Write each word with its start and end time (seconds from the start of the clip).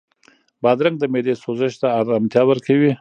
بادرنګ 0.63 0.95
د 0.99 1.03
معدې 1.11 1.33
سوزش 1.43 1.73
ته 1.81 1.87
ارامتیا 1.99 2.41
ورکوي. 2.47 2.91